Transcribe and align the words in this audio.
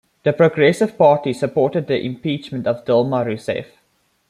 The 0.23 0.33
Progressive 0.33 0.97
Party 0.97 1.31
supported 1.31 1.85
the 1.85 2.01
Impeachment 2.01 2.65
of 2.65 2.85
Dilma 2.85 3.23
Rousseff. 3.23 3.67